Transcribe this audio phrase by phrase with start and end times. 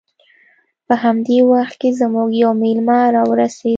[0.87, 3.69] په همدې وخت کې زموږ یو میلمه راورسید